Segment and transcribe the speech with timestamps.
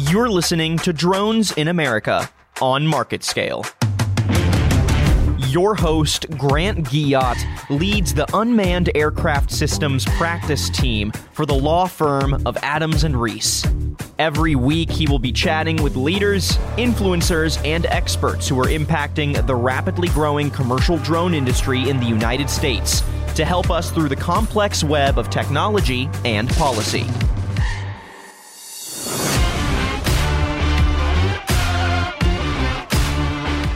[0.00, 3.64] You're listening to Drones in America on Market Scale.
[5.48, 7.36] Your host, Grant Guillot,
[7.68, 13.66] leads the Unmanned Aircraft Systems practice team for the law firm of Adams and Reese.
[14.20, 19.56] Every week, he will be chatting with leaders, influencers, and experts who are impacting the
[19.56, 23.02] rapidly growing commercial drone industry in the United States
[23.34, 27.04] to help us through the complex web of technology and policy.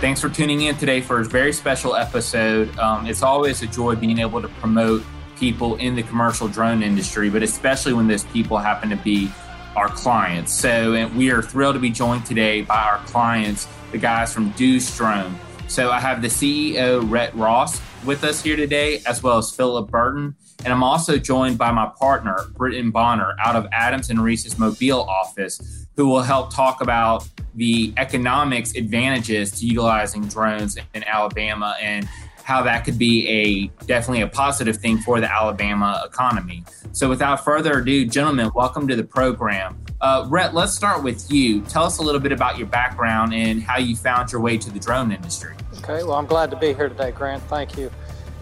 [0.03, 2.77] Thanks for tuning in today for a very special episode.
[2.77, 5.05] Um, it's always a joy being able to promote
[5.37, 9.31] people in the commercial drone industry, but especially when those people happen to be
[9.77, 10.53] our clients.
[10.53, 14.97] So we are thrilled to be joined today by our clients, the guys from Deuce
[14.97, 15.39] Drone.
[15.69, 19.89] So I have the CEO, Rhett Ross, with us here today, as well as Philip
[19.89, 20.35] Burton.
[20.65, 25.03] And I'm also joined by my partner, Britton Bonner, out of Adams and Reese's Mobile
[25.03, 32.09] office, who will help talk about the economics advantages to utilizing drones in Alabama and
[32.45, 36.65] how that could be a definitely a positive thing for the Alabama economy.
[36.93, 39.79] So, without further ado, gentlemen, welcome to the program.
[40.01, 41.61] Uh, Rhett, let's start with you.
[41.63, 44.71] Tell us a little bit about your background and how you found your way to
[44.71, 45.55] the drone industry.
[45.79, 47.43] Okay, well, I'm glad to be here today, Grant.
[47.45, 47.91] Thank you.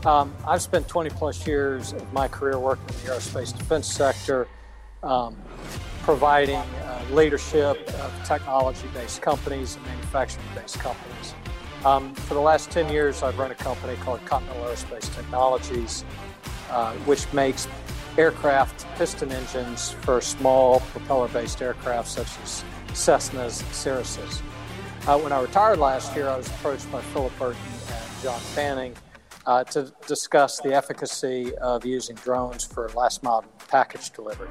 [0.07, 4.49] Um, I've spent 20 plus years of my career working in the aerospace defense sector,
[5.03, 5.37] um,
[6.03, 11.35] providing uh, leadership of technology based companies and manufacturing based companies.
[11.85, 16.05] Um, for the last 10 years, I've run a company called Continental Aerospace Technologies,
[16.71, 17.69] uh, which makes
[18.19, 24.43] aircraft piston engines for small propeller based aircraft such as Cessnas and Cirruses.
[25.07, 28.95] Uh, when I retired last year, I was approached by Philip Burton and John Fanning
[29.47, 34.51] uh, to discuss the efficacy of using drones for last mile package delivery.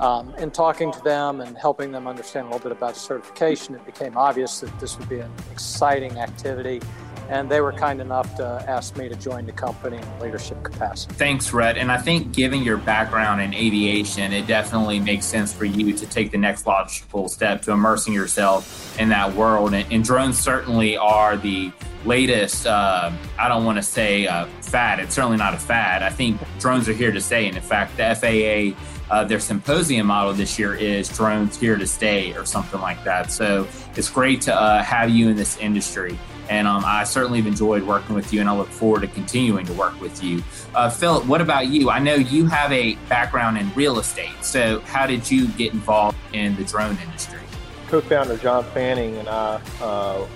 [0.00, 3.86] Um, in talking to them and helping them understand a little bit about certification, it
[3.86, 6.80] became obvious that this would be an exciting activity.
[7.28, 11.14] And they were kind enough to ask me to join the company in leadership capacity.
[11.14, 11.78] Thanks, Rhett.
[11.78, 16.06] And I think, given your background in aviation, it definitely makes sense for you to
[16.06, 19.72] take the next logical step to immersing yourself in that world.
[19.72, 21.72] And, and drones certainly are the
[22.04, 25.00] latest, uh, I don't want to say uh, fad.
[25.00, 26.02] It's certainly not a fad.
[26.02, 27.46] I think drones are here to stay.
[27.46, 28.78] And in fact, the FAA
[29.10, 33.30] uh, their symposium model this year is drones here to stay or something like that.
[33.30, 33.66] So
[33.96, 36.18] it's great to uh, have you in this industry.
[36.50, 39.64] And um, I certainly have enjoyed working with you, and I look forward to continuing
[39.66, 40.42] to work with you.
[40.74, 41.88] Uh, Philip, what about you?
[41.88, 44.44] I know you have a background in real estate.
[44.44, 47.40] So, how did you get involved in the drone industry?
[47.88, 50.26] Co founder John Fanning and I, uh,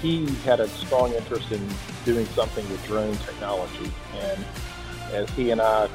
[0.00, 1.64] he had a strong interest in
[2.04, 3.92] doing something with drone technology.
[4.14, 4.44] And
[5.12, 5.88] as he and I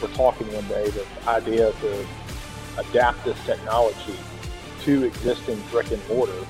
[0.00, 2.06] were talking one day, the idea to
[2.78, 4.16] adapt this technology
[4.82, 6.46] to existing brick and mortar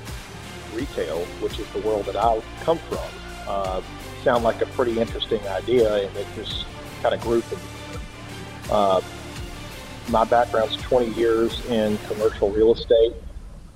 [0.74, 2.98] retail, which is the world that I come from,
[3.48, 3.80] uh,
[4.22, 6.66] sound like a pretty interesting idea, and it just
[7.02, 8.00] kind of grew from there.
[8.70, 9.00] Uh,
[10.08, 13.14] my background's 20 years in commercial real estate.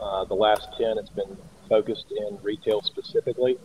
[0.00, 1.36] Uh, the last 10 has been
[1.68, 3.58] focused in retail specifically.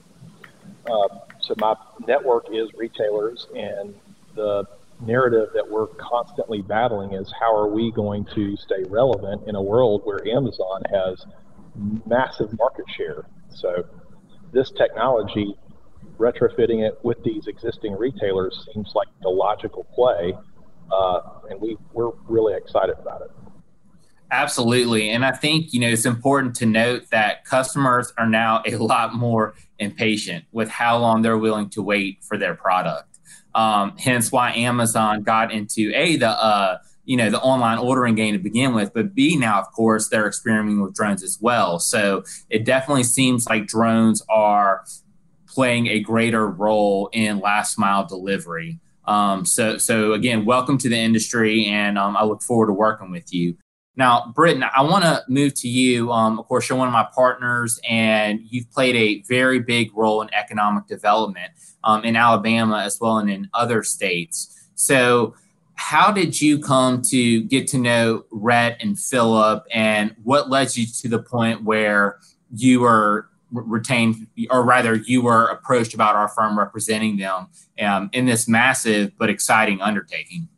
[0.90, 1.08] Uh,
[1.42, 1.76] so my
[2.08, 3.94] network is retailers, and
[4.36, 4.66] the
[5.02, 9.62] narrative that we're constantly battling is how are we going to stay relevant in a
[9.62, 11.26] world where Amazon has
[12.06, 13.26] massive market share.
[13.50, 13.86] So
[14.54, 15.56] this technology,
[16.18, 20.34] retrofitting it with these existing retailers seems like the logical play,
[20.92, 21.20] uh,
[21.50, 23.32] and we we're really excited about it.
[24.32, 25.12] Absolutely.
[25.12, 29.14] And I think, you know, it's important to note that customers are now a lot
[29.14, 33.15] more impatient with how long they're willing to wait for their product.
[33.56, 38.34] Um, hence why Amazon got into a the uh, you know the online ordering game
[38.34, 41.80] to begin with, but B now of course they're experimenting with drones as well.
[41.80, 44.84] So it definitely seems like drones are
[45.48, 48.80] playing a greater role in last mile delivery.
[49.06, 53.10] Um, so so again, welcome to the industry, and um, I look forward to working
[53.10, 53.56] with you.
[53.98, 56.12] Now, Britton, I want to move to you.
[56.12, 60.22] Um, of course, you're one of my partners, and you've played a very big role
[60.22, 61.52] in economic development
[61.84, 64.70] um, in Alabama as well and in other states.
[64.76, 65.36] So,
[65.76, 70.86] how did you come to get to know Rhett and Philip, and what led you
[71.02, 72.20] to the point where
[72.54, 77.48] you were retained, or rather, you were approached about our firm representing them
[77.82, 80.50] um, in this massive but exciting undertaking?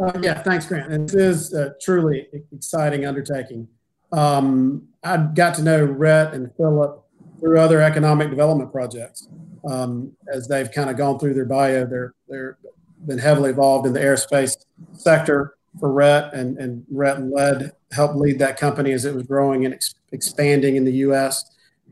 [0.00, 1.08] Uh, yeah, thanks, Grant.
[1.08, 3.68] This is a truly exciting undertaking.
[4.12, 7.04] Um, I got to know Rhett and Philip
[7.38, 9.28] through other economic development projects.
[9.68, 12.58] Um, as they've kind of gone through their bio, they're they're
[13.06, 14.56] been heavily involved in the aerospace
[14.92, 19.64] sector, for Rhett, and, and Rhett led, helped lead that company as it was growing
[19.64, 21.44] and ex- expanding in the U.S.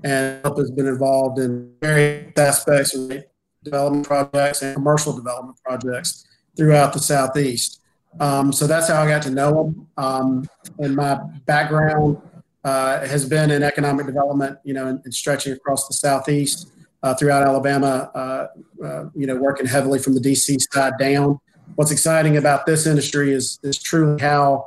[0.02, 3.24] And Philip has been involved in various aspects of
[3.62, 6.26] development projects and commercial development projects
[6.56, 7.80] throughout the Southeast.
[8.20, 9.86] Um, so that's how I got to know him.
[9.96, 12.18] Um, and my background
[12.64, 16.70] uh, has been in economic development, you know, and, and stretching across the Southeast
[17.02, 18.46] uh, throughout Alabama, uh,
[18.84, 21.38] uh you know, working heavily from the DC side down.
[21.76, 24.66] What's exciting about this industry is, is truly how,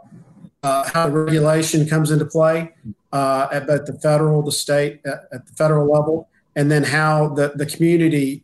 [0.63, 2.71] uh, how regulation comes into play
[3.11, 7.29] uh, at both the federal, the state, at, at, the federal level, and then how
[7.29, 8.43] the, the community,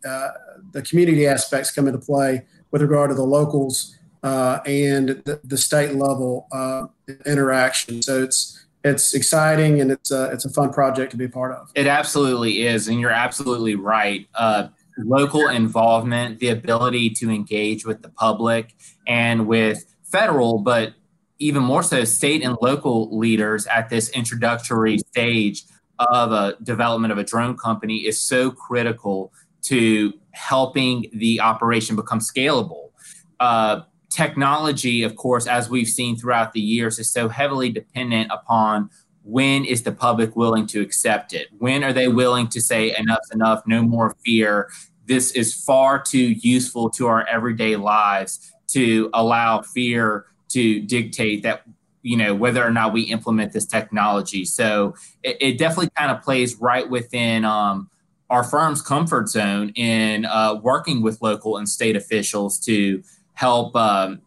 [0.72, 5.56] the community aspects come into play with regard to the locals uh, and the, the,
[5.56, 6.86] state level uh,
[7.26, 8.02] interaction.
[8.02, 11.70] So it's it's exciting and it's a, it's a fun project to be part of.
[11.74, 14.26] It absolutely is, and you're absolutely right.
[14.34, 14.68] Uh,
[14.98, 18.74] local involvement, the ability to engage with the public
[19.06, 20.94] and with federal, but
[21.38, 25.64] even more so state and local leaders at this introductory stage
[25.98, 29.32] of a development of a drone company is so critical
[29.62, 32.90] to helping the operation become scalable.
[33.40, 33.82] Uh,
[34.18, 38.90] technology, of course, as we've seen throughout the years, is so heavily dependent upon
[39.22, 41.46] when is the public willing to accept it?
[41.58, 44.70] When are they willing to say enough's enough, no more fear?
[45.06, 51.62] This is far too useful to our everyday lives to allow fear to dictate that
[52.02, 54.94] you know whether or not we implement this technology so
[55.24, 57.90] it, it definitely kind of plays right within um,
[58.30, 63.02] our firm's comfort zone in uh, working with local and state officials to
[63.38, 64.20] help um,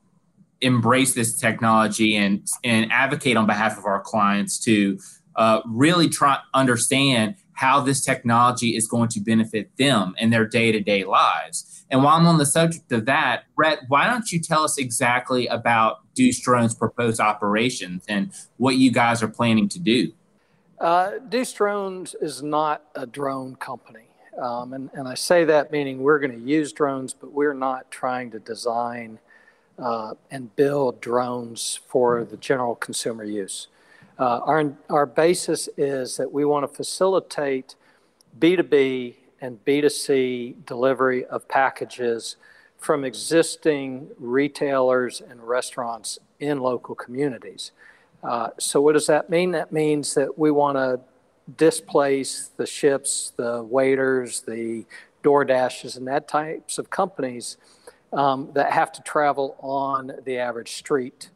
[0.61, 4.97] embrace this technology and and advocate on behalf of our clients to
[5.35, 11.03] uh, really try understand how this technology is going to benefit them in their day-to-day
[11.03, 11.85] lives.
[11.91, 15.45] And while I'm on the subject of that, Rhett, why don't you tell us exactly
[15.47, 20.13] about Deuce Drone's proposed operations and what you guys are planning to do?
[20.79, 24.10] Uh, Deuce Drones is not a drone company.
[24.41, 27.91] Um, and, and I say that meaning we're going to use drones, but we're not
[27.91, 29.19] trying to design
[29.77, 33.67] uh, and build drones for the general consumer use.
[34.17, 37.75] Uh, our, our basis is that we want to facilitate
[38.39, 42.35] B2B and B2C delivery of packages
[42.77, 47.71] from existing retailers and restaurants in local communities.
[48.23, 49.51] Uh, so, what does that mean?
[49.51, 50.99] That means that we want to
[51.57, 54.85] displace the ships, the waiters, the
[55.23, 57.57] DoorDashes, and that types of companies
[58.13, 61.29] um, that have to travel on the average street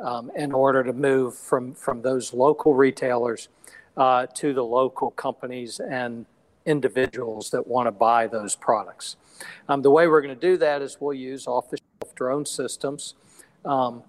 [0.00, 3.48] um, in order to move from, from those local retailers
[3.96, 6.26] uh, to the local companies and
[6.66, 9.16] individuals that want to buy those products.
[9.68, 12.46] Um, the way we're going to do that is we'll use off the shelf drone
[12.46, 13.14] systems
[13.64, 14.02] um,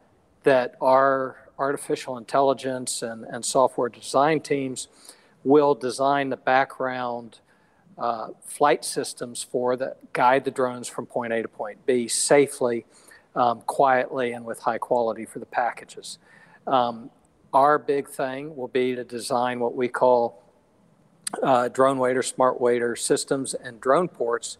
[0.44, 4.88] that our artificial intelligence and, and software design teams
[5.46, 7.40] will design the background
[7.98, 12.86] uh, flight systems for that guide the drones from point A to point B safely,
[13.36, 16.18] um, quietly, and with high quality for the packages.
[16.68, 17.10] Um,
[17.54, 20.44] our big thing will be to design what we call
[21.42, 24.58] uh, drone waiter, smart waiter systems, and drone ports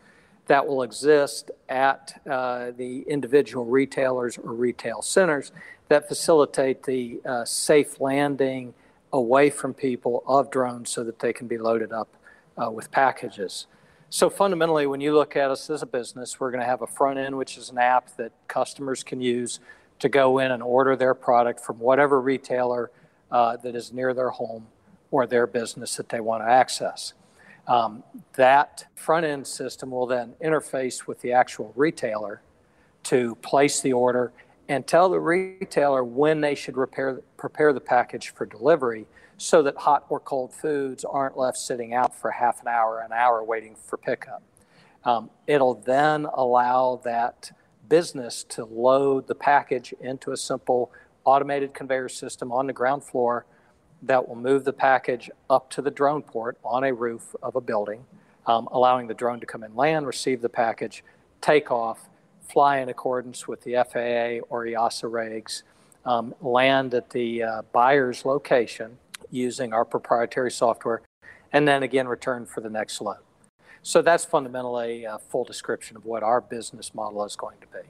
[0.48, 5.52] that will exist at uh, the individual retailers or retail centers
[5.90, 8.74] that facilitate the uh, safe landing
[9.15, 12.10] away from people of drones so that they can be loaded up
[12.62, 13.65] uh, with packages.
[14.10, 16.88] So fundamentally, when you look at us as a business, we're going to have a
[16.88, 19.62] front end, which is an app that customers can use
[20.00, 22.91] to go in and order their product from whatever retailer
[23.31, 24.67] uh, that is near their home
[25.12, 27.13] or their business that they want to access.
[27.67, 28.03] Um,
[28.36, 32.41] that front end system will then interface with the actual retailer
[33.03, 34.34] to place the order
[34.67, 39.05] and tell the retailer when they should repair, prepare the package for delivery
[39.38, 43.12] so that hot or cold foods aren't left sitting out for half an hour, an
[43.12, 44.41] hour waiting for pickup.
[45.03, 47.51] Um, it'll then allow that
[47.88, 50.91] business to load the package into a simple
[51.25, 53.45] automated conveyor system on the ground floor
[54.01, 57.62] that will move the package up to the drone port on a roof of a
[57.62, 58.03] building,
[58.45, 61.03] um, allowing the drone to come in land, receive the package,
[61.41, 62.10] take off,
[62.48, 65.64] fly in accordance with the FAA or EASA regs,
[66.06, 68.98] um, land at the uh, buyer's location
[69.32, 71.02] using our proprietary software,
[71.52, 73.18] and then again return for the next load.
[73.82, 77.88] So that's fundamentally a full description of what our business model is going to be.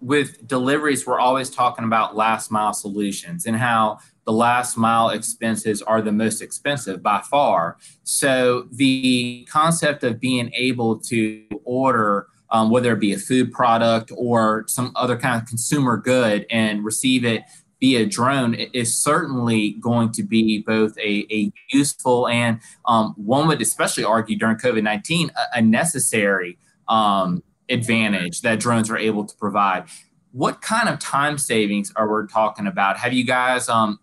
[0.00, 5.82] With deliveries, we're always talking about last mile solutions and how the last mile expenses
[5.82, 7.78] are the most expensive by far.
[8.02, 14.12] So the concept of being able to order um, whether it be a food product
[14.16, 17.42] or some other kind of consumer good, and receive it
[17.80, 23.60] via drone is certainly going to be both a, a useful and um, one would
[23.60, 29.36] especially argue during COVID 19 a, a, necessary um, advantage that drones are able to
[29.36, 29.86] provide.
[30.30, 32.98] What kind of time savings are we talking about?
[32.98, 33.98] Have you guys um,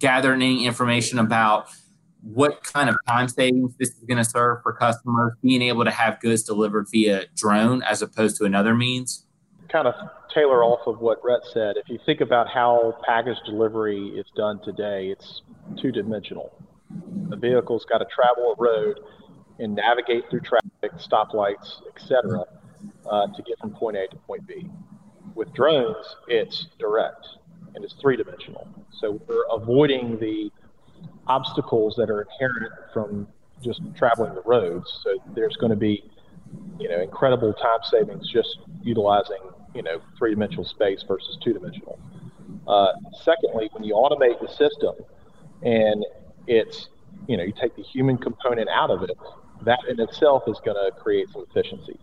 [0.00, 1.68] gathered any information about
[2.22, 5.90] what kind of time savings this is going to serve for customers being able to
[5.90, 9.26] have goods delivered via drone as opposed to another means?
[9.68, 9.94] Kind of
[10.32, 11.76] tailor off of what Rhett said.
[11.76, 15.42] If you think about how package delivery is done today, it's
[15.80, 16.52] two dimensional.
[17.28, 19.00] The vehicle's got to travel a road
[19.58, 22.44] and navigate through traffic, stoplights, etc.,
[23.10, 24.68] uh, to get from point A to point B.
[25.34, 27.26] With drones, it's direct
[27.74, 28.66] and it's three dimensional.
[28.90, 30.50] So we're avoiding the
[31.26, 33.26] obstacles that are inherent from
[33.62, 35.00] just traveling the roads.
[35.02, 36.04] So there's going to be,
[36.78, 39.38] you know, incredible time savings just utilizing,
[39.74, 41.98] you know, three dimensional space versus two dimensional.
[42.68, 44.94] Uh, secondly, when you automate the system
[45.62, 46.04] and
[46.46, 46.88] it's,
[47.26, 49.10] you know, you take the human component out of it,
[49.64, 51.96] that in itself is going to create some efficiencies.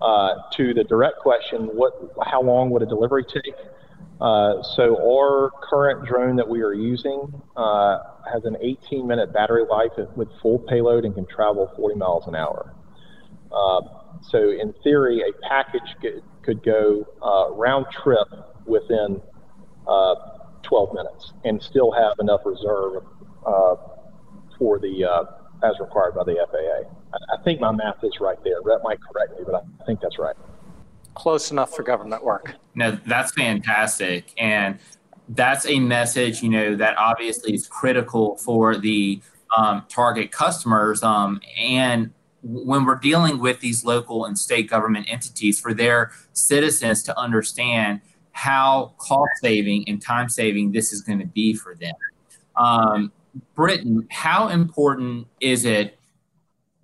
[0.00, 3.54] Uh, to the direct question, what, how long would a delivery take?
[4.20, 7.98] Uh, so our current drone that we are using uh,
[8.32, 12.34] has an 18 minute battery life with full payload and can travel 40 miles an
[12.34, 12.74] hour.
[13.52, 13.80] Uh,
[14.22, 18.28] so in theory, a package could, could go uh, round trip
[18.64, 19.20] within
[19.86, 20.14] uh,
[20.62, 23.02] 12 minutes and still have enough reserve
[24.58, 25.04] for the
[25.62, 26.88] as required by the FAA.
[27.12, 28.62] I, I think my math is right there.
[28.62, 30.36] Rhett might correct me, but I think that's right
[31.16, 32.54] close enough for government work.
[32.74, 34.32] No, that's fantastic.
[34.38, 34.78] And
[35.30, 39.20] that's a message, you know, that obviously is critical for the
[39.56, 41.02] um, target customers.
[41.02, 47.02] Um, and when we're dealing with these local and state government entities, for their citizens
[47.04, 48.00] to understand
[48.32, 51.94] how cost saving and time saving this is going to be for them.
[52.54, 53.10] Um,
[53.54, 55.98] Britton, how important is it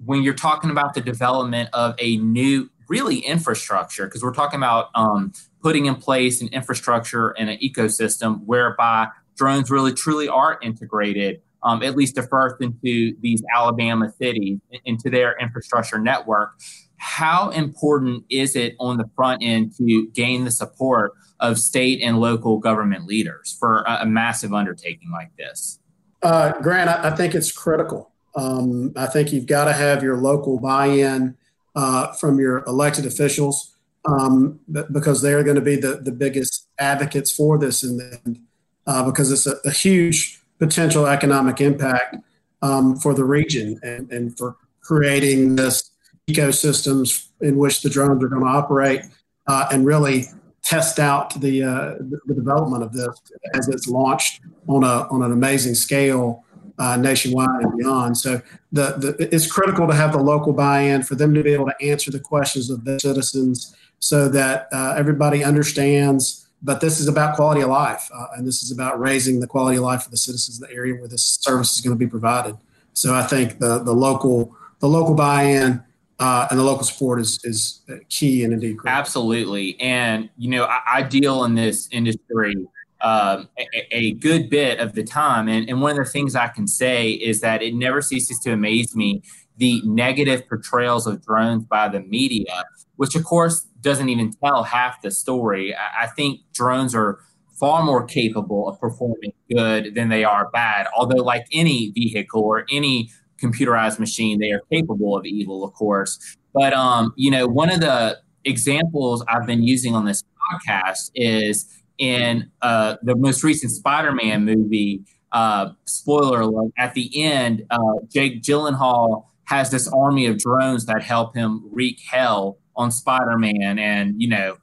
[0.04, 4.88] when you're talking about the development of a new really infrastructure because we're talking about
[4.94, 11.40] um, putting in place an infrastructure and an ecosystem whereby drones really truly are integrated
[11.62, 16.52] um, at least the first into these alabama cities into their infrastructure network.
[16.96, 22.20] How important is it on the front end to gain the support of state and
[22.20, 25.80] local government leaders for a, a massive undertaking like this?
[26.22, 28.12] Uh, grant I, I, think it's critical.
[28.36, 31.36] Um, i think you've got to have your local buy-in
[31.74, 33.74] uh, from your elected officials
[34.04, 34.60] um,
[34.90, 38.40] because they're going to be the, the biggest advocates for this in the end
[38.86, 42.16] uh, because it's a, a, huge potential economic impact
[42.62, 45.90] um, for the region and, and for creating this
[46.28, 49.02] ecosystems in which the drones are going to operate
[49.46, 50.26] uh, and really
[50.64, 51.94] test out the, uh,
[52.26, 53.08] the development of this
[53.54, 56.44] as it's launched on a on an amazing scale
[56.82, 58.18] uh, nationwide and beyond.
[58.18, 61.66] So the, the, it's critical to have the local buy-in for them to be able
[61.66, 66.48] to answer the questions of the citizens so that uh, everybody understands.
[66.60, 69.76] But this is about quality of life, uh, and this is about raising the quality
[69.76, 72.10] of life for the citizens of the area where this service is going to be
[72.10, 72.56] provided.
[72.94, 75.82] So I think the the local the local buy-in
[76.18, 78.98] uh, and the local support is is key and indeed critical.
[78.98, 82.54] Absolutely, and you know I, I deal in this industry
[83.02, 85.48] um, a, a, good bit of the time.
[85.48, 88.52] And, and one of the things I can say is that it never ceases to
[88.52, 89.22] amaze me
[89.56, 92.64] the negative portrayals of drones by the media,
[92.96, 95.74] which of course doesn't even tell half the story.
[95.74, 97.18] I, I think drones are
[97.58, 100.86] far more capable of performing good than they are bad.
[100.96, 106.36] Although, like any vehicle or any computerized machine, they are capable of evil, of course.
[106.54, 111.81] But um, you know, one of the examples I've been using on this podcast is
[112.02, 115.04] in uh, the most recent Spider-Man movie.
[115.30, 117.78] Uh, spoiler alert: at the end, uh,
[118.12, 124.20] Jake Gyllenhaal has this army of drones that help him wreak hell on Spider-Man, and
[124.20, 124.56] you know,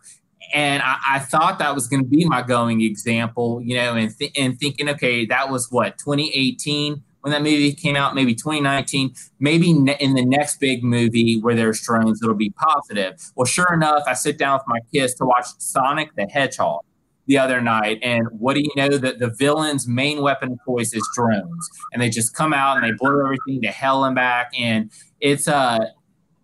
[0.54, 4.16] and I, I thought that was going to be my going example, you know, and
[4.16, 9.14] th- and thinking, okay, that was what 2018 when that movie came out, maybe 2019,
[9.42, 13.20] maybe ne- in the next big movie where there's drones, it'll be positive.
[13.36, 16.86] Well, sure enough, I sit down with my kids to watch Sonic the Hedgehog
[17.30, 18.98] the other night, and what do you know?
[18.98, 22.84] That the villain's main weapon of choice is drones, and they just come out and
[22.84, 24.52] they blow everything to hell and back.
[24.58, 25.78] And it's uh,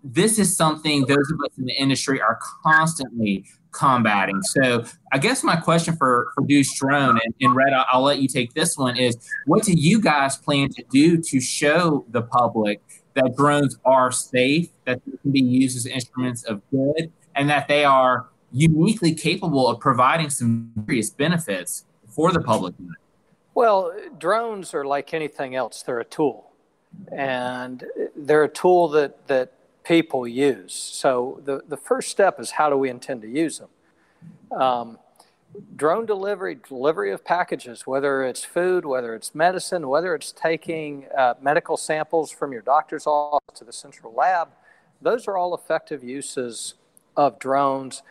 [0.03, 4.39] this is something those of us in the industry are constantly combating.
[4.43, 8.19] So I guess my question for for Deuce Drone and, and Rhett, I'll, I'll let
[8.19, 8.95] you take this one.
[8.95, 12.79] Is what do you guys plan to do to show the public
[13.15, 17.67] that drones are safe, that they can be used as instruments of good, and that
[17.67, 22.73] they are uniquely capable of providing some serious benefits for the public.
[23.53, 26.51] Well, drones are like anything else, they're a tool.
[27.11, 27.83] And
[28.15, 29.51] they're a tool that, that
[29.83, 30.73] people use.
[30.73, 34.57] So the, the first step is how do we intend to use them?
[34.57, 34.99] Um,
[35.75, 41.33] drone delivery, delivery of packages, whether it's food, whether it's medicine, whether it's taking uh,
[41.41, 44.49] medical samples from your doctor's office to the central lab,
[45.01, 46.75] those are all effective uses
[47.17, 48.01] of drones.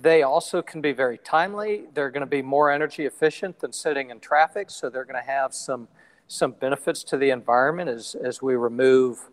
[0.00, 1.84] They also can be very timely.
[1.94, 5.30] They're going to be more energy efficient than sitting in traffic, so they're going to
[5.30, 5.88] have some
[6.32, 9.28] some benefits to the environment as, as we remove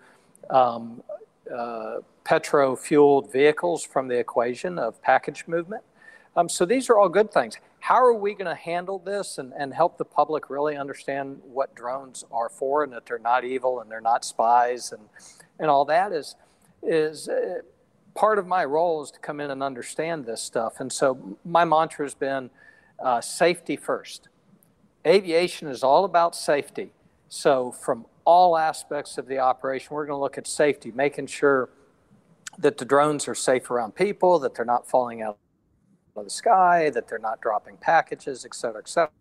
[0.50, 1.02] um,
[1.56, 5.82] uh, petro fueled vehicles from the equation of package movement.
[6.36, 7.58] Um, so these are all good things.
[7.80, 11.74] How are we going to handle this and, and help the public really understand what
[11.74, 15.02] drones are for and that they're not evil and they're not spies and,
[15.58, 16.36] and all that is,
[16.84, 17.62] is uh,
[18.20, 20.82] part of my role is to come in and understand this stuff.
[20.82, 22.50] And so my mantra has been
[23.02, 24.28] uh, safety first.
[25.08, 26.92] Aviation is all about safety.
[27.30, 31.70] So from all aspects of the operation, we're going to look at safety, making sure
[32.58, 35.38] that the drones are safe around people, that they're not falling out
[36.18, 39.12] of the sky, that they're not dropping packages, et cetera, et cetera.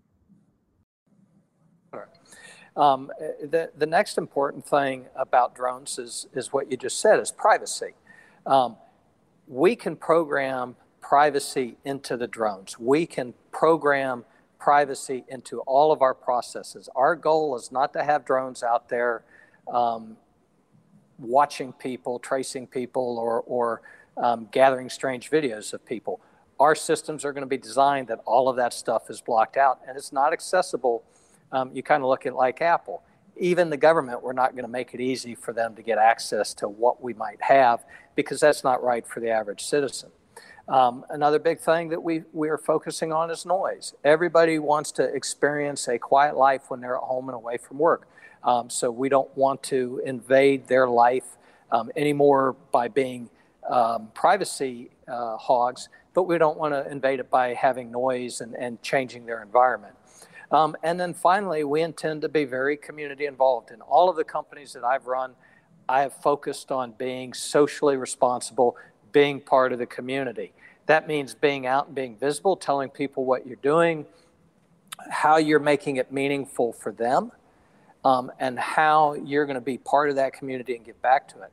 [2.76, 7.30] Um, the, the next important thing about drones is, is what you just said, is
[7.30, 7.94] privacy.
[8.44, 8.76] Um,
[9.48, 12.78] we can program privacy into the drones.
[12.78, 14.24] We can program
[14.58, 16.88] privacy into all of our processes.
[16.94, 19.22] Our goal is not to have drones out there
[19.72, 20.16] um,
[21.18, 23.82] watching people, tracing people, or, or
[24.16, 26.20] um, gathering strange videos of people
[26.60, 29.80] our systems are going to be designed that all of that stuff is blocked out
[29.86, 31.04] and it's not accessible.
[31.52, 33.02] Um, you kind of look at like Apple.
[33.38, 36.54] Even the government, we're not going to make it easy for them to get access
[36.54, 40.10] to what we might have because that's not right for the average citizen.
[40.68, 43.94] Um, another big thing that we, we are focusing on is noise.
[44.04, 48.08] Everybody wants to experience a quiet life when they're at home and away from work.
[48.44, 51.36] Um, so we don't want to invade their life
[51.72, 53.30] um, anymore by being
[53.68, 58.52] um, privacy uh, hogs but we don't want to invade it by having noise and,
[58.56, 59.94] and changing their environment.
[60.50, 63.70] Um, and then finally, we intend to be very community involved.
[63.70, 65.34] In all of the companies that I've run,
[65.88, 68.76] I have focused on being socially responsible,
[69.12, 70.52] being part of the community.
[70.86, 74.06] That means being out and being visible, telling people what you're doing,
[75.10, 77.30] how you're making it meaningful for them,
[78.04, 81.42] um, and how you're going to be part of that community and give back to
[81.42, 81.52] it.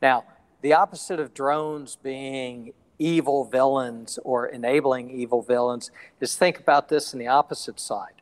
[0.00, 0.24] Now,
[0.62, 7.12] the opposite of drones being evil villains or enabling evil villains is think about this
[7.12, 8.15] in the opposite side.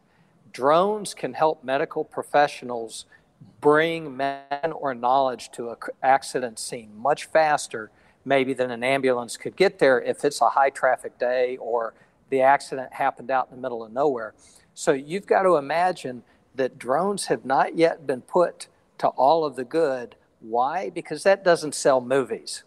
[0.55, 3.07] Drones can help medical professionals
[3.61, 7.91] bring men or knowledge to an accident scene much faster,
[8.25, 11.93] maybe than an ambulance could get there if it's a high traffic day or
[12.31, 14.33] the accident happened out in the middle of nowhere.
[14.75, 16.23] So you've got to imagine
[16.55, 20.15] that drones have not yet been put to all of the good.
[20.41, 20.89] Why?
[20.89, 22.63] Because that doesn't sell movies.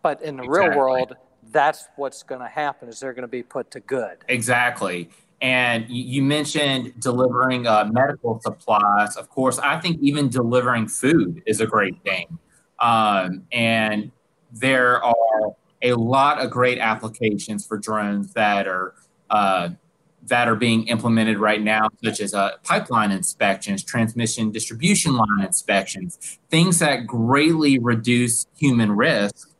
[0.00, 0.68] But in the exactly.
[0.68, 1.16] real world,
[1.50, 4.18] that's what's going to happen is they're going to be put to good.
[4.28, 5.08] Exactly.
[5.40, 9.16] And you mentioned delivering uh, medical supplies.
[9.16, 12.38] Of course, I think even delivering food is a great thing.
[12.80, 14.10] Um, and
[14.52, 18.94] there are a lot of great applications for drones that are
[19.30, 19.70] uh,
[20.26, 26.38] that are being implemented right now, such as uh, pipeline inspections, transmission distribution line inspections,
[26.48, 29.50] things that greatly reduce human risk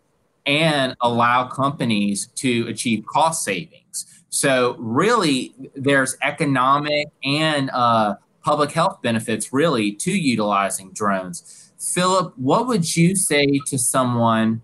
[0.47, 4.24] and allow companies to achieve cost savings.
[4.35, 11.71] So, really, there's economic and uh, public health benefits really to utilizing drones.
[11.79, 14.61] Philip, what would you say to someone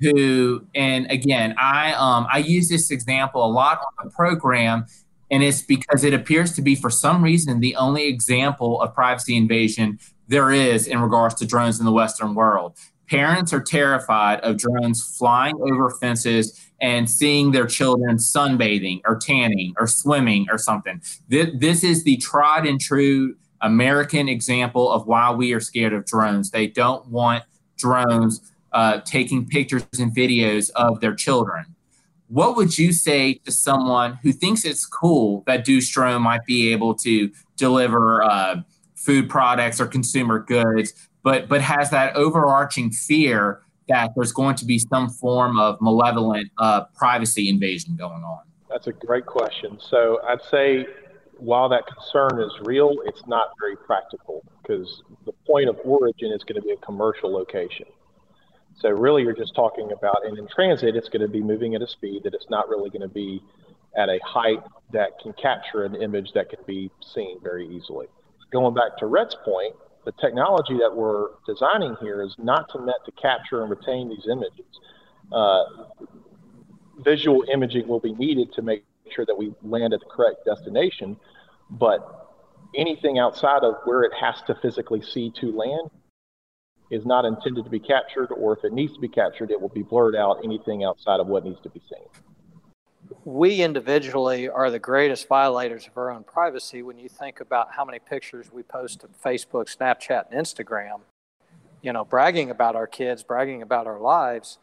[0.00, 4.86] who, and again, I um, I use this example a lot on the program,
[5.30, 9.36] and it's because it appears to be for some reason the only example of privacy
[9.36, 12.78] invasion there is in regards to drones in the Western world.
[13.06, 19.74] Parents are terrified of drones flying over fences and seeing their children sunbathing or tanning
[19.78, 21.00] or swimming or something.
[21.28, 26.50] This, is the tried and true American example of why we are scared of drones.
[26.50, 27.44] They don't want
[27.76, 31.66] drones uh, taking pictures and videos of their children.
[32.28, 36.72] What would you say to someone who thinks it's cool that Deuce Drone might be
[36.72, 38.62] able to deliver uh,
[38.94, 44.64] food products or consumer goods, but but has that overarching fear that there's going to
[44.64, 48.40] be some form of malevolent uh, privacy invasion going on?
[48.70, 49.78] That's a great question.
[49.80, 50.86] So I'd say
[51.40, 56.44] while that concern is real, it's not very practical because the point of origin is
[56.44, 57.86] going to be a commercial location.
[58.78, 61.82] So really, you're just talking about, and in transit, it's going to be moving at
[61.82, 63.42] a speed that it's not really going to be
[63.96, 68.06] at a height that can capture an image that can be seen very easily.
[68.52, 73.04] Going back to Rhett's point, the technology that we're designing here is not to meant
[73.04, 74.66] to capture and retain these images.
[75.32, 75.64] Uh,
[76.98, 78.84] visual imaging will be needed to make
[79.14, 81.16] sure that we land at the correct destination,
[81.70, 82.30] but
[82.74, 85.90] anything outside of where it has to physically see to land
[86.90, 89.68] is not intended to be captured, or if it needs to be captured, it will
[89.68, 92.29] be blurred out anything outside of what needs to be seen.
[93.24, 97.84] We individually are the greatest violators of our own privacy when you think about how
[97.84, 101.00] many pictures we post to Facebook, Snapchat, and Instagram,
[101.82, 104.56] you know, bragging about our kids, bragging about our lives.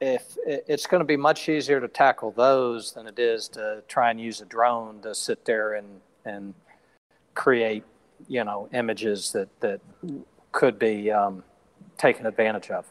[0.00, 4.10] If it's going to be much easier to tackle those than it is to try
[4.10, 6.54] and use a drone to sit there and, and
[7.34, 7.84] create,
[8.26, 9.80] you know, images that, that
[10.50, 11.44] could be um,
[11.98, 12.84] taken advantage of.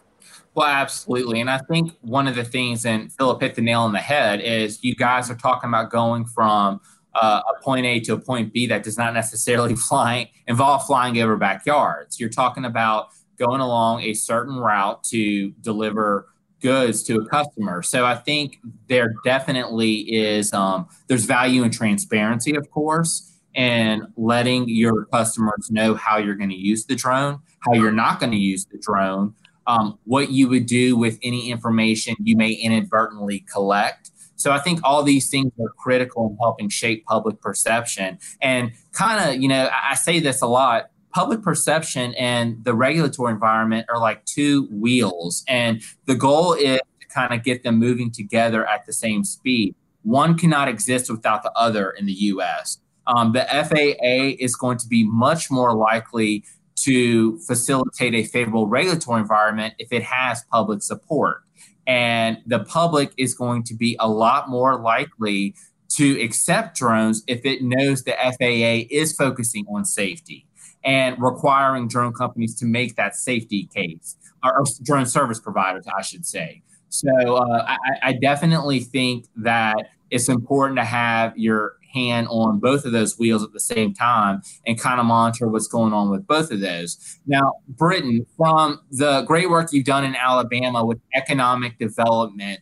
[0.55, 1.39] Well, absolutely.
[1.41, 4.41] And I think one of the things, and Philip hit the nail on the head,
[4.41, 6.81] is you guys are talking about going from
[7.15, 11.19] uh, a point A to a point B that does not necessarily fly, involve flying
[11.21, 12.19] over backyards.
[12.19, 16.27] You're talking about going along a certain route to deliver
[16.61, 17.81] goods to a customer.
[17.81, 24.67] So I think there definitely is um, there's value in transparency, of course, and letting
[24.67, 28.37] your customers know how you're going to use the drone, how you're not going to
[28.37, 29.33] use the drone,
[29.69, 34.09] um, what you would do with any information you may inadvertently collect.
[34.35, 38.17] So I think all these things are critical in helping shape public perception.
[38.41, 43.31] And kind of, you know, I say this a lot public perception and the regulatory
[43.31, 45.43] environment are like two wheels.
[45.47, 49.75] And the goal is to kind of get them moving together at the same speed.
[50.03, 52.79] One cannot exist without the other in the US.
[53.05, 56.43] Um, the FAA is going to be much more likely
[56.83, 61.43] to facilitate a favorable regulatory environment if it has public support.
[61.87, 65.55] And the public is going to be a lot more likely
[65.89, 70.45] to accept drones if it knows the FAA is focusing on safety
[70.83, 76.01] and requiring drone companies to make that safety case, or, or drone service providers, I
[76.01, 76.61] should say.
[76.89, 82.85] So uh, I, I definitely think that it's important to have your hand on both
[82.85, 86.25] of those wheels at the same time and kind of monitor what's going on with
[86.27, 87.19] both of those.
[87.25, 92.59] Now, Britton, from the great work you've done in Alabama with economic development,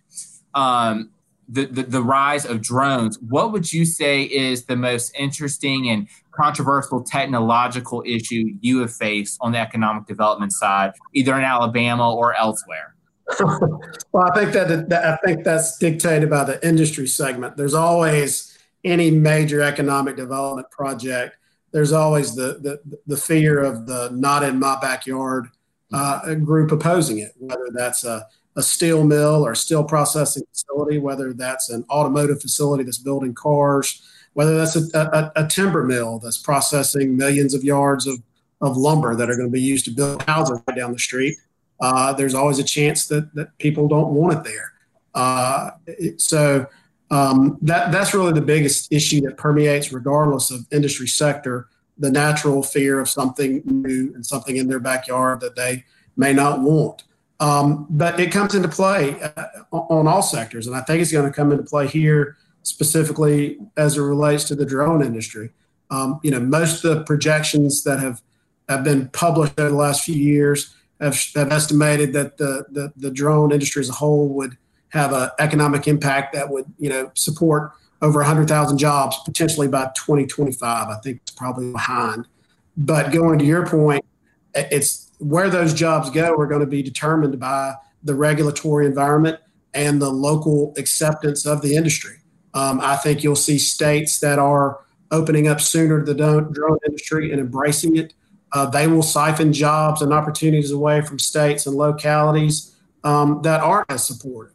[0.54, 1.12] um,
[1.50, 6.08] the, the, the rise of drones, what would you say is the most interesting and
[6.32, 12.36] controversial technological issue you have faced on the economic development side, either in Alabama or
[12.36, 12.96] elsewhere?
[13.40, 17.58] well, I think that, that I think that's dictated by the industry segment.
[17.58, 18.57] There's always
[18.88, 21.38] any major economic development project.
[21.72, 25.48] There's always the the, the fear of the not in my backyard
[25.94, 31.34] uh, group opposing it, whether that's a, a steel mill or steel processing facility, whether
[31.34, 34.02] that's an automotive facility that's building cars,
[34.34, 38.22] whether that's a, a, a timber mill that's processing millions of yards of,
[38.62, 41.38] of lumber that are going to be used to build houses right down the street
[41.80, 44.74] uh, there's always a chance that, that people don't want it there.
[45.14, 45.72] Uh,
[46.18, 46.66] so
[47.10, 52.62] um, that that's really the biggest issue that permeates, regardless of industry sector, the natural
[52.62, 57.04] fear of something new and something in their backyard that they may not want.
[57.40, 61.30] Um, but it comes into play uh, on all sectors, and I think it's going
[61.30, 65.52] to come into play here specifically as it relates to the drone industry.
[65.90, 68.22] Um, you know, most of the projections that have
[68.68, 73.12] have been published over the last few years have, have estimated that the, the, the
[73.12, 74.58] drone industry as a whole would
[74.90, 80.88] have an economic impact that would you know support over 100,000 jobs potentially by 2025.
[80.88, 82.28] I think it's probably behind.
[82.76, 84.06] But going to your point,
[84.54, 87.74] it's where those jobs go are going to be determined by
[88.04, 89.40] the regulatory environment
[89.74, 92.18] and the local acceptance of the industry.
[92.54, 97.32] Um, I think you'll see states that are opening up sooner to the drone industry
[97.32, 98.14] and embracing it
[98.54, 103.92] uh, they will siphon jobs and opportunities away from states and localities um, that aren't
[103.92, 104.54] as supportive.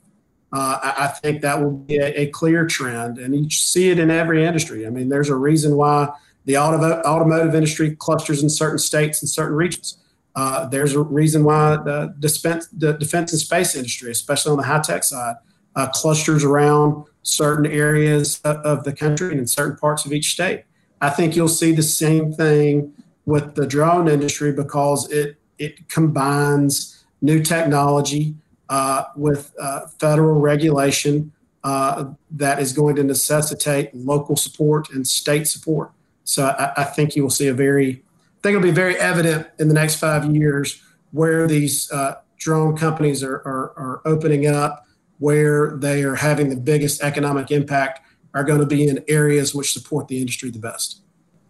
[0.52, 4.10] Uh, I, think that will be a, a, clear trend, and you see it in
[4.10, 4.86] every industry.
[4.86, 6.10] I mean, there's a reason why
[6.44, 9.96] the auto, automotive industry clusters in certain states and certain regions.
[10.34, 14.64] Uh, there's a reason why the, dispense, the defense and space industry, especially on the
[14.64, 15.36] high tech side,
[15.74, 20.32] uh, clusters around certain areas of, of the country and in certain parts of each
[20.32, 20.64] state.
[21.00, 22.92] I think you'll see the same thing
[23.24, 28.34] with the drone industry because it it combines new technology
[28.72, 31.30] uh, with uh, federal regulation
[31.62, 35.90] uh, that is going to necessitate local support and state support.
[36.24, 39.46] So I, I, think you will see a very I think it'll be very evident
[39.58, 44.86] in the next five years where these uh, drone companies are, are, are opening up,
[45.18, 48.00] where they are having the biggest economic impact
[48.32, 51.02] are going to be in areas which support the industry the best.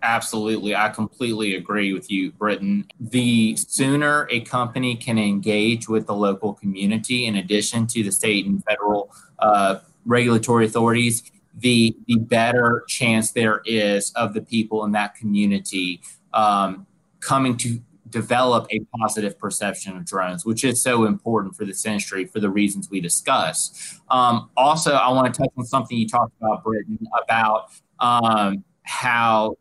[0.02, 0.74] Absolutely.
[0.74, 2.86] I completely agree with you, Britton.
[2.98, 8.46] The sooner a company can engage with the local community, in addition to the state
[8.46, 11.22] and federal uh, regulatory authorities,
[11.54, 16.00] the, the better chance there is of the people in that community
[16.34, 16.86] um,
[17.20, 22.24] coming to develop a positive perception of drones, which is so important for this industry
[22.26, 24.00] for the reasons we discussed.
[24.10, 29.56] Um, also, I want to touch on something you talked about, Britton, about um, how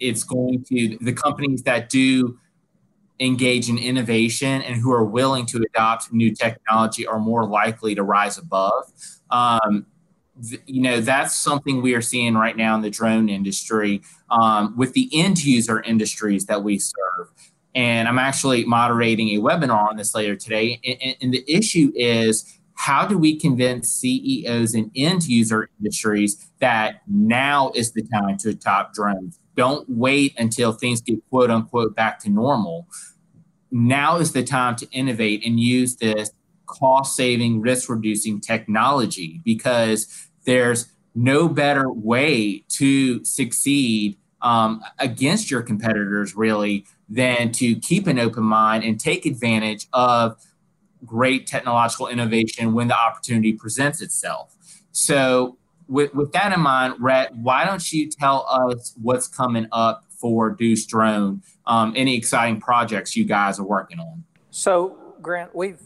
[0.00, 2.38] it's going to the companies that do
[3.20, 8.02] engage in innovation and who are willing to adopt new technology are more likely to
[8.02, 8.92] rise above.
[9.30, 9.86] Um,
[10.66, 14.92] you know, that's something we are seeing right now in the drone industry um, with
[14.92, 17.30] the end user industries that we serve.
[17.74, 20.80] And I'm actually moderating a webinar on this later today.
[20.84, 27.00] And, and the issue is how do we convince CEOs and end user industries that
[27.08, 29.40] now is the time to adopt drones?
[29.56, 32.86] Don't wait until things get quote unquote back to normal.
[33.70, 36.30] Now is the time to innovate and use this
[36.66, 45.62] cost saving, risk reducing technology because there's no better way to succeed um, against your
[45.62, 50.36] competitors, really, than to keep an open mind and take advantage of
[51.04, 54.54] great technological innovation when the opportunity presents itself.
[54.92, 60.04] So, with, with that in mind, Rhett, why don't you tell us what's coming up
[60.08, 61.42] for Deuce Drone?
[61.66, 64.24] Um, any exciting projects you guys are working on?
[64.50, 65.80] So, Grant, we've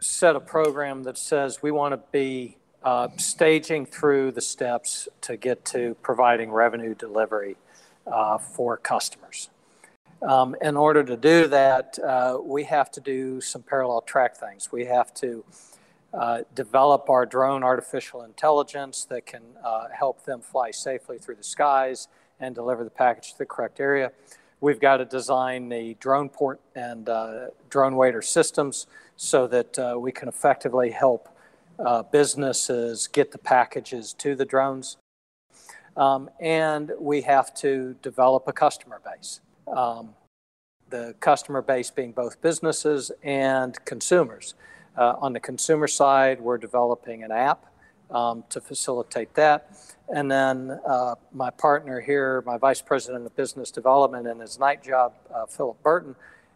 [0.00, 5.36] set a program that says we want to be uh, staging through the steps to
[5.36, 7.56] get to providing revenue delivery
[8.06, 9.50] uh, for customers.
[10.22, 14.70] Um, in order to do that, uh, we have to do some parallel track things.
[14.70, 15.44] We have to
[16.14, 21.44] uh, develop our drone artificial intelligence that can uh, help them fly safely through the
[21.44, 24.12] skies and deliver the package to the correct area.
[24.60, 29.96] We've got to design the drone port and uh, drone waiter systems so that uh,
[29.98, 31.28] we can effectively help
[31.78, 34.98] uh, businesses get the packages to the drones.
[35.96, 39.40] Um, and we have to develop a customer base.
[39.66, 40.10] Um,
[40.90, 44.54] the customer base being both businesses and consumers.
[44.96, 47.66] Uh, on the consumer side, we're developing an app
[48.10, 49.70] um, to facilitate that.
[50.14, 54.82] And then uh, my partner here, my vice president of business development and his night
[54.82, 56.14] job, uh, Philip Burton,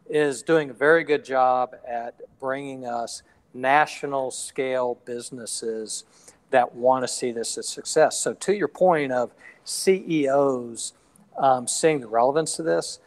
[0.08, 3.22] is doing a very good job at bringing us
[3.54, 6.04] national scale businesses
[6.50, 8.18] that want to see this as success.
[8.18, 9.32] So, to your point of
[9.64, 10.92] CEOs
[11.38, 13.00] um, seeing the relevance of this,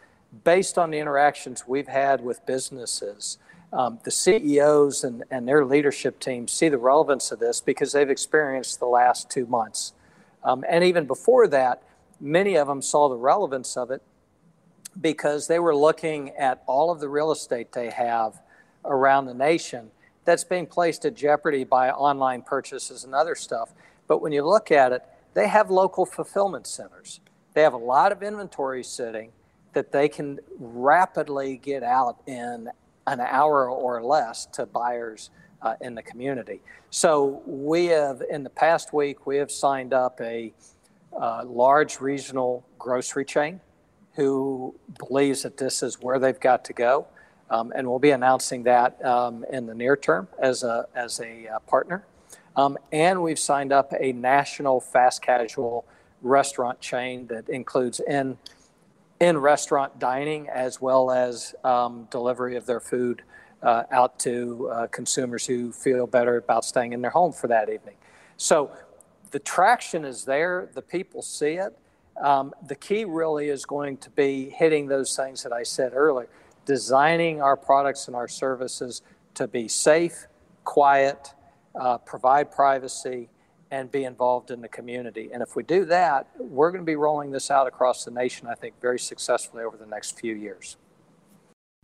[0.43, 3.37] based on the interactions we've had with businesses,
[3.71, 8.09] um, the CEOs and, and their leadership teams see the relevance of this because they've
[8.09, 9.93] experienced the last two months.
[10.43, 11.83] Um, and even before that,
[12.19, 14.01] many of them saw the relevance of it
[14.99, 18.41] because they were looking at all of the real estate they have
[18.85, 19.91] around the nation
[20.25, 23.71] that's being placed at jeopardy by online purchases and other stuff.
[24.07, 25.03] But when you look at it,
[25.33, 27.19] they have local fulfillment centers.
[27.53, 29.31] They have a lot of inventory sitting
[29.73, 32.69] that they can rapidly get out in
[33.13, 35.29] an hour or less to buyers
[35.61, 36.61] uh, in the community.
[36.89, 40.53] So we have, in the past week, we have signed up a
[41.19, 43.59] uh, large regional grocery chain
[44.13, 47.07] who believes that this is where they've got to go.
[47.49, 51.47] Um, and we'll be announcing that um, in the near term as a, as a
[51.47, 52.05] uh, partner.
[52.55, 55.85] Um, and we've signed up a national fast casual
[56.21, 58.37] restaurant chain that includes in
[59.19, 63.21] in restaurant dining as well as um, delivery of their food
[63.61, 67.69] uh, out to uh, consumers who feel better about staying in their home for that
[67.69, 67.95] evening.
[68.37, 68.71] So
[69.31, 71.77] the traction is there, the people see it.
[72.21, 76.29] Um, the key really is going to be hitting those things that I said earlier,
[76.65, 79.01] designing our products and our services
[79.35, 80.27] to be safe,
[80.63, 81.33] quiet,
[81.79, 83.29] uh, provide privacy,
[83.71, 85.29] and be involved in the community.
[85.31, 88.47] And if we do that, we're going to be rolling this out across the nation,
[88.47, 90.77] I think, very successfully over the next few years.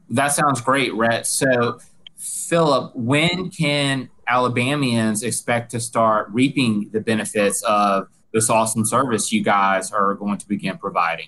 [0.10, 1.28] That sounds great, Rhett.
[1.28, 1.80] So,
[2.18, 9.44] Philip, when can Alabamians expect to start reaping the benefits of this awesome service you
[9.44, 11.28] guys are going to begin providing?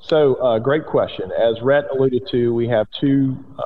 [0.00, 1.30] So, uh, great question.
[1.32, 3.64] As Rhett alluded to, we have two uh,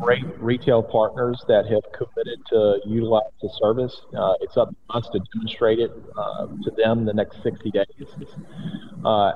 [0.00, 4.02] great retail partners that have committed to utilize the service.
[4.16, 7.86] Uh, it's up to us to demonstrate it uh, to them the next 60 days.
[9.04, 9.32] Uh,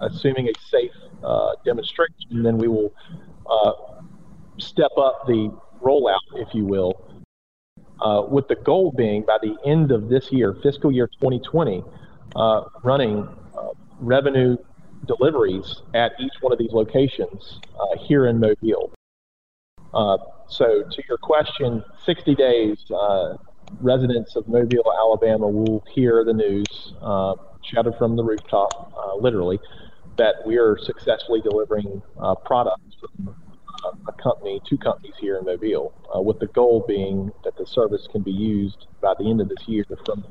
[0.00, 0.90] assuming a safe
[1.22, 2.92] uh, demonstration, then we will
[3.48, 3.72] uh,
[4.58, 7.22] step up the rollout, if you will,
[8.00, 11.84] uh, with the goal being by the end of this year, fiscal year 2020,
[12.34, 13.28] uh, running
[14.00, 14.56] revenue
[15.06, 17.60] deliveries at each one of these locations
[18.00, 18.92] here in Mobile.
[19.94, 23.36] Uh, so, to your question, 60 days, uh,
[23.80, 26.94] residents of Mobile, Alabama will hear the news
[27.64, 29.58] shouted from the rooftop, literally,
[30.18, 32.02] that we are successfully delivering
[32.44, 33.34] products from
[34.08, 38.06] a company, two companies here in Mobile, uh, with the goal being that the service
[38.10, 40.24] can be used by the end of this year from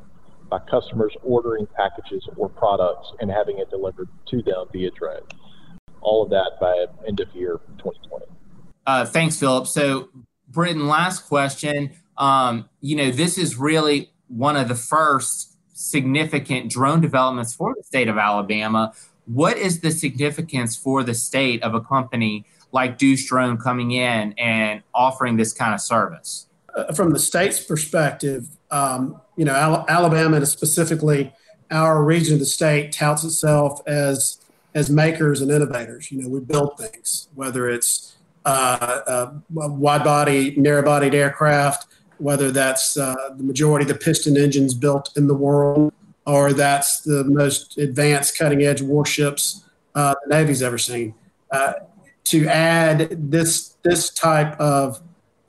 [0.50, 5.22] by customers ordering packages or products and having it delivered to them via drone.
[6.02, 8.01] All of that by end of year 2020.
[8.86, 9.68] Uh, thanks, Philip.
[9.68, 10.10] So,
[10.50, 11.92] Britton, last question.
[12.18, 17.84] Um, you know, this is really one of the first significant drone developments for the
[17.84, 18.94] state of Alabama.
[19.26, 24.34] What is the significance for the state of a company like Deuce Drone coming in
[24.38, 26.48] and offering this kind of service?
[26.76, 31.34] Uh, from the state's perspective, um, you know, Al- Alabama and specifically
[31.70, 34.38] our region of the state touts itself as
[34.74, 36.12] as makers and innovators.
[36.12, 38.11] You know, we build things, whether it's
[38.46, 45.16] wide body, narrow bodied aircraft, whether that's uh, the majority of the piston engines built
[45.18, 45.94] in the world,
[46.26, 49.64] or that's the most advanced cutting edge warships
[49.96, 51.14] uh, the Navy's ever seen.
[51.50, 51.74] Uh,
[52.24, 55.02] to add this this type of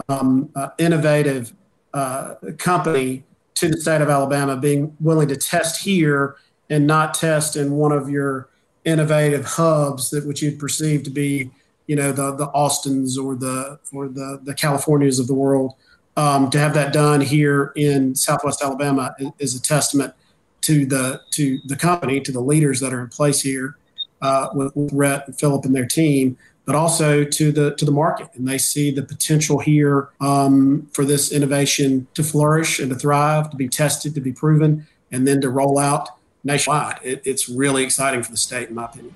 [0.09, 1.53] um, uh, innovative
[1.95, 3.25] uh, company
[3.55, 6.37] to the state of Alabama, being willing to test here
[6.71, 8.49] and not test in one of your
[8.85, 11.51] innovative hubs that which you'd perceive to be,
[11.87, 15.75] you know, the the Austins or the or the the Californias of the world.
[16.15, 20.13] Um, to have that done here in Southwest Alabama is, a testament
[20.61, 23.77] to the to the company, to the leaders that are in place here
[24.21, 27.93] uh, with, with Rhett and Philip and their team but also to the to the
[27.93, 32.97] market, and they see the potential here um, for this innovation to flourish and to
[32.97, 36.09] thrive, to be tested, to be proven, and then to roll out
[36.45, 36.99] nationwide.
[37.03, 39.15] It, it's really exciting for the state, in my opinion.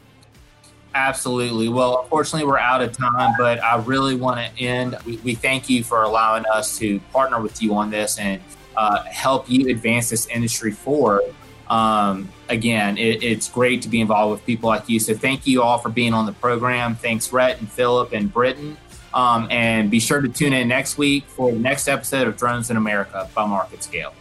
[0.96, 1.68] Absolutely.
[1.68, 4.96] Well, unfortunately, we're out of time, but I really want to end.
[5.04, 8.40] We, we thank you for allowing us to partner with you on this and
[8.76, 11.22] uh, help you advance this industry forward
[11.68, 15.00] um, again, it, it's great to be involved with people like you.
[15.00, 16.94] So thank you all for being on the program.
[16.94, 18.76] Thanks, Rhett and Philip and Britton.
[19.14, 22.70] Um, and be sure to tune in next week for the next episode of Drones
[22.70, 24.12] in America by Market Scale.